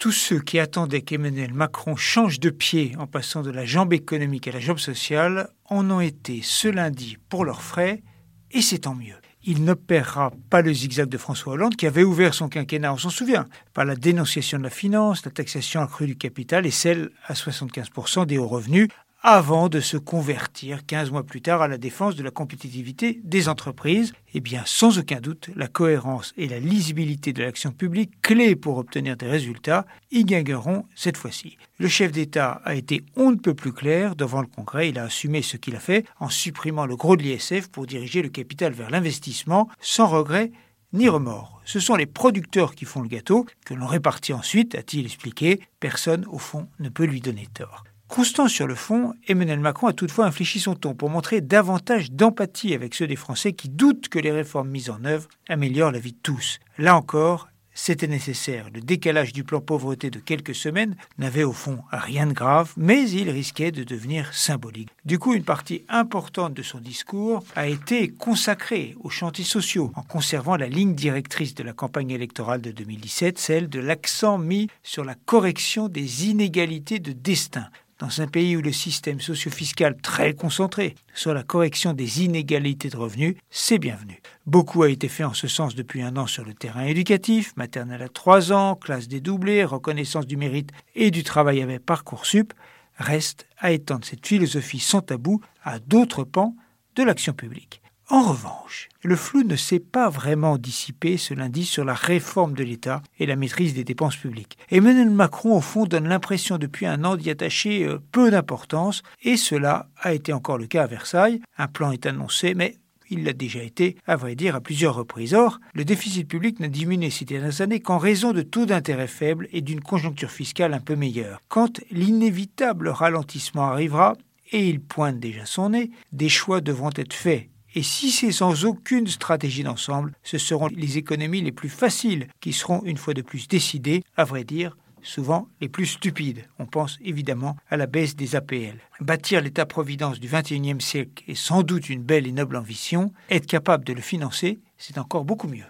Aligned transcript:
Tous 0.00 0.12
ceux 0.12 0.40
qui 0.40 0.58
attendaient 0.58 1.02
qu'Emmanuel 1.02 1.52
Macron 1.52 1.94
change 1.94 2.40
de 2.40 2.48
pied 2.48 2.94
en 2.98 3.06
passant 3.06 3.42
de 3.42 3.50
la 3.50 3.66
jambe 3.66 3.92
économique 3.92 4.48
à 4.48 4.52
la 4.52 4.58
jambe 4.58 4.78
sociale 4.78 5.50
en 5.66 5.90
ont 5.90 6.00
été 6.00 6.40
ce 6.42 6.68
lundi 6.68 7.18
pour 7.28 7.44
leurs 7.44 7.60
frais, 7.60 8.02
et 8.50 8.62
c'est 8.62 8.78
tant 8.78 8.94
mieux. 8.94 9.16
Il 9.44 9.62
n'opérera 9.62 10.32
pas 10.48 10.62
le 10.62 10.72
zigzag 10.72 11.10
de 11.10 11.18
François 11.18 11.52
Hollande 11.52 11.76
qui 11.76 11.86
avait 11.86 12.02
ouvert 12.02 12.32
son 12.32 12.48
quinquennat, 12.48 12.94
on 12.94 12.96
s'en 12.96 13.10
souvient, 13.10 13.46
par 13.74 13.84
la 13.84 13.94
dénonciation 13.94 14.56
de 14.56 14.62
la 14.62 14.70
finance, 14.70 15.22
la 15.26 15.32
taxation 15.32 15.82
accrue 15.82 16.06
du 16.06 16.16
capital 16.16 16.64
et 16.64 16.70
celle 16.70 17.10
à 17.26 17.34
75% 17.34 18.24
des 18.24 18.38
hauts 18.38 18.48
revenus, 18.48 18.88
avant 19.22 19.68
de 19.68 19.80
se 19.80 19.96
convertir 19.96 20.86
15 20.86 21.10
mois 21.10 21.24
plus 21.24 21.42
tard 21.42 21.60
à 21.60 21.68
la 21.68 21.76
défense 21.76 22.16
de 22.16 22.22
la 22.22 22.30
compétitivité 22.30 23.20
des 23.22 23.48
entreprises. 23.48 24.12
Eh 24.32 24.40
bien, 24.40 24.62
sans 24.64 24.98
aucun 24.98 25.20
doute, 25.20 25.50
la 25.56 25.68
cohérence 25.68 26.32
et 26.36 26.48
la 26.48 26.58
lisibilité 26.58 27.32
de 27.32 27.42
l'action 27.42 27.70
publique, 27.70 28.20
clés 28.22 28.56
pour 28.56 28.78
obtenir 28.78 29.16
des 29.16 29.26
résultats, 29.26 29.86
y 30.10 30.24
gagneront 30.24 30.84
cette 30.94 31.16
fois-ci. 31.16 31.58
Le 31.78 31.88
chef 31.88 32.12
d'État 32.12 32.62
a 32.64 32.74
été 32.74 33.04
on 33.16 33.30
ne 33.30 33.36
peut 33.36 33.54
plus 33.54 33.72
clair 33.72 34.16
devant 34.16 34.40
le 34.40 34.46
Congrès. 34.46 34.88
Il 34.88 34.98
a 34.98 35.04
assumé 35.04 35.42
ce 35.42 35.56
qu'il 35.56 35.76
a 35.76 35.80
fait 35.80 36.06
en 36.18 36.30
supprimant 36.30 36.86
le 36.86 36.96
gros 36.96 37.16
de 37.16 37.22
l'ISF 37.22 37.68
pour 37.68 37.86
diriger 37.86 38.22
le 38.22 38.28
capital 38.30 38.72
vers 38.72 38.90
l'investissement, 38.90 39.68
sans 39.80 40.06
regret 40.06 40.50
ni 40.92 41.08
remords. 41.08 41.60
Ce 41.64 41.78
sont 41.78 41.94
les 41.94 42.06
producteurs 42.06 42.74
qui 42.74 42.84
font 42.84 43.02
le 43.02 43.08
gâteau, 43.08 43.46
que 43.64 43.74
l'on 43.74 43.86
répartit 43.86 44.32
ensuite, 44.32 44.74
a-t-il 44.74 45.06
expliqué. 45.06 45.60
Personne, 45.78 46.26
au 46.28 46.38
fond, 46.38 46.68
ne 46.80 46.88
peut 46.88 47.04
lui 47.04 47.20
donner 47.20 47.46
tort. 47.54 47.84
Constant 48.10 48.48
sur 48.48 48.66
le 48.66 48.74
fond, 48.74 49.14
Emmanuel 49.28 49.60
Macron 49.60 49.86
a 49.86 49.92
toutefois 49.92 50.26
infléchi 50.26 50.58
son 50.58 50.74
ton 50.74 50.94
pour 50.94 51.10
montrer 51.10 51.40
davantage 51.40 52.10
d'empathie 52.10 52.74
avec 52.74 52.92
ceux 52.92 53.06
des 53.06 53.14
Français 53.14 53.52
qui 53.52 53.68
doutent 53.68 54.08
que 54.08 54.18
les 54.18 54.32
réformes 54.32 54.68
mises 54.68 54.90
en 54.90 55.04
œuvre 55.04 55.28
améliorent 55.48 55.92
la 55.92 56.00
vie 56.00 56.14
de 56.14 56.18
tous. 56.20 56.58
Là 56.76 56.96
encore, 56.96 57.46
c'était 57.72 58.08
nécessaire. 58.08 58.66
Le 58.74 58.80
décalage 58.80 59.32
du 59.32 59.44
plan 59.44 59.60
pauvreté 59.60 60.10
de 60.10 60.18
quelques 60.18 60.56
semaines 60.56 60.96
n'avait 61.18 61.44
au 61.44 61.52
fond 61.52 61.84
rien 61.92 62.26
de 62.26 62.32
grave, 62.32 62.72
mais 62.76 63.08
il 63.08 63.30
risquait 63.30 63.70
de 63.70 63.84
devenir 63.84 64.34
symbolique. 64.34 64.90
Du 65.04 65.20
coup, 65.20 65.32
une 65.32 65.44
partie 65.44 65.84
importante 65.88 66.52
de 66.52 66.62
son 66.62 66.80
discours 66.80 67.44
a 67.54 67.68
été 67.68 68.08
consacrée 68.08 68.96
aux 69.04 69.10
chantiers 69.10 69.44
sociaux, 69.44 69.92
en 69.94 70.02
conservant 70.02 70.56
la 70.56 70.68
ligne 70.68 70.96
directrice 70.96 71.54
de 71.54 71.62
la 71.62 71.72
campagne 71.72 72.10
électorale 72.10 72.60
de 72.60 72.72
2017, 72.72 73.38
celle 73.38 73.68
de 73.68 73.78
l'accent 73.78 74.36
mis 74.36 74.68
sur 74.82 75.04
la 75.04 75.14
correction 75.14 75.88
des 75.88 76.26
inégalités 76.26 76.98
de 76.98 77.12
destin 77.12 77.68
dans 78.00 78.22
un 78.22 78.26
pays 78.26 78.56
où 78.56 78.62
le 78.62 78.72
système 78.72 79.20
socio-fiscal 79.20 79.94
très 80.00 80.32
concentré 80.32 80.94
sur 81.14 81.34
la 81.34 81.42
correction 81.42 81.92
des 81.92 82.24
inégalités 82.24 82.88
de 82.88 82.96
revenus, 82.96 83.36
c'est 83.50 83.78
bienvenu. 83.78 84.20
Beaucoup 84.46 84.82
a 84.82 84.88
été 84.88 85.06
fait 85.06 85.22
en 85.22 85.34
ce 85.34 85.46
sens 85.48 85.74
depuis 85.74 86.02
un 86.02 86.16
an 86.16 86.26
sur 86.26 86.44
le 86.44 86.54
terrain 86.54 86.84
éducatif, 86.84 87.54
maternelle 87.56 88.02
à 88.02 88.08
3 88.08 88.52
ans, 88.52 88.74
classe 88.74 89.06
dédoublée, 89.06 89.64
reconnaissance 89.64 90.26
du 90.26 90.38
mérite 90.38 90.70
et 90.94 91.10
du 91.10 91.22
travail 91.22 91.60
avec 91.60 91.84
Parcoursup. 91.84 92.54
Reste 92.96 93.46
à 93.58 93.70
étendre 93.70 94.06
cette 94.06 94.26
philosophie 94.26 94.80
sans 94.80 95.02
tabou 95.02 95.42
à 95.62 95.78
d'autres 95.78 96.24
pans 96.24 96.56
de 96.96 97.02
l'action 97.02 97.34
publique. 97.34 97.82
En 98.12 98.22
revanche, 98.22 98.88
le 99.04 99.14
flou 99.14 99.44
ne 99.44 99.54
s'est 99.54 99.78
pas 99.78 100.08
vraiment 100.08 100.58
dissipé 100.58 101.16
ce 101.16 101.32
lundi 101.32 101.64
sur 101.64 101.84
la 101.84 101.94
réforme 101.94 102.54
de 102.54 102.64
l'État 102.64 103.02
et 103.20 103.26
la 103.26 103.36
maîtrise 103.36 103.72
des 103.72 103.84
dépenses 103.84 104.16
publiques. 104.16 104.58
Emmanuel 104.68 105.10
Macron, 105.10 105.56
au 105.56 105.60
fond, 105.60 105.86
donne 105.86 106.08
l'impression 106.08 106.58
depuis 106.58 106.86
un 106.86 107.04
an 107.04 107.14
d'y 107.14 107.30
attacher 107.30 107.84
euh, 107.84 108.00
peu 108.10 108.32
d'importance, 108.32 109.04
et 109.22 109.36
cela 109.36 109.88
a 109.96 110.12
été 110.12 110.32
encore 110.32 110.58
le 110.58 110.66
cas 110.66 110.82
à 110.82 110.86
Versailles. 110.88 111.40
Un 111.56 111.68
plan 111.68 111.92
est 111.92 112.04
annoncé, 112.04 112.54
mais 112.54 112.78
il 113.10 113.22
l'a 113.22 113.32
déjà 113.32 113.62
été, 113.62 113.96
à 114.08 114.16
vrai 114.16 114.34
dire, 114.34 114.56
à 114.56 114.60
plusieurs 114.60 114.96
reprises. 114.96 115.34
Or, 115.34 115.60
le 115.72 115.84
déficit 115.84 116.26
public 116.26 116.58
n'a 116.58 116.66
diminué 116.66 117.10
ces 117.10 117.24
dernières 117.24 117.60
années 117.60 117.78
qu'en 117.78 117.98
raison 117.98 118.32
de 118.32 118.42
taux 118.42 118.66
d'intérêt 118.66 119.06
faibles 119.06 119.46
et 119.52 119.60
d'une 119.60 119.82
conjoncture 119.82 120.32
fiscale 120.32 120.74
un 120.74 120.80
peu 120.80 120.96
meilleure. 120.96 121.40
Quand 121.46 121.80
l'inévitable 121.92 122.88
ralentissement 122.88 123.66
arrivera, 123.66 124.16
et 124.50 124.68
il 124.68 124.80
pointe 124.80 125.20
déjà 125.20 125.46
son 125.46 125.70
nez, 125.70 125.92
des 126.10 126.28
choix 126.28 126.60
devront 126.60 126.90
être 126.96 127.14
faits 127.14 127.46
et 127.74 127.82
si 127.82 128.10
c'est 128.10 128.32
sans 128.32 128.64
aucune 128.64 129.06
stratégie 129.06 129.62
d'ensemble, 129.62 130.14
ce 130.22 130.38
seront 130.38 130.68
les 130.68 130.98
économies 130.98 131.42
les 131.42 131.52
plus 131.52 131.68
faciles 131.68 132.28
qui 132.40 132.52
seront 132.52 132.82
une 132.84 132.96
fois 132.96 133.14
de 133.14 133.22
plus 133.22 133.48
décidées, 133.48 134.02
à 134.16 134.24
vrai 134.24 134.44
dire, 134.44 134.76
souvent 135.02 135.48
les 135.60 135.68
plus 135.68 135.86
stupides. 135.86 136.44
On 136.58 136.66
pense 136.66 136.98
évidemment 137.02 137.56
à 137.68 137.76
la 137.76 137.86
baisse 137.86 138.16
des 138.16 138.36
APL. 138.36 138.80
Bâtir 139.00 139.40
l'État-providence 139.40 140.20
du 140.20 140.28
XXIe 140.28 140.80
siècle 140.80 141.24
est 141.28 141.34
sans 141.34 141.62
doute 141.62 141.88
une 141.88 142.02
belle 142.02 142.26
et 142.26 142.32
noble 142.32 142.56
ambition. 142.56 143.12
Être 143.30 143.46
capable 143.46 143.84
de 143.84 143.92
le 143.92 144.00
financer, 144.00 144.60
c'est 144.76 144.98
encore 144.98 145.24
beaucoup 145.24 145.48
mieux. 145.48 145.66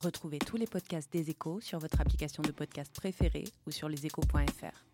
Retrouvez 0.00 0.38
tous 0.38 0.56
les 0.56 0.66
podcasts 0.66 1.10
des 1.12 1.30
échos 1.30 1.60
sur 1.60 1.78
votre 1.78 2.00
application 2.00 2.42
de 2.42 2.52
podcast 2.52 2.92
préférée 2.94 3.44
ou 3.66 3.70
sur 3.70 3.88
leséchos.fr. 3.88 4.93